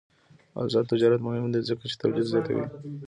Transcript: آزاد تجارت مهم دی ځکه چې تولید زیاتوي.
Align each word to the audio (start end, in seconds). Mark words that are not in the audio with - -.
آزاد 0.63 0.85
تجارت 0.91 1.19
مهم 1.27 1.45
دی 1.53 1.61
ځکه 1.69 1.83
چې 1.89 1.95
تولید 2.01 2.25
زیاتوي. 2.31 2.65